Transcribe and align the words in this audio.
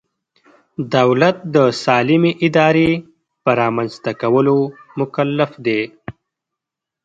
دولت 0.95 1.37
د 1.55 1.57
سالمې 1.83 2.31
ادارې 2.47 2.89
په 3.43 3.49
رامنځته 3.61 4.11
کولو 4.21 4.57
مکلف 4.99 5.51
دی. 5.65 5.81